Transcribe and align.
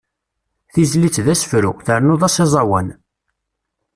Tizlit 0.73 1.17
d 1.25 1.27
asefru, 1.33 1.71
ternuḍ-as 1.85 2.37
aẓawan. 2.43 2.87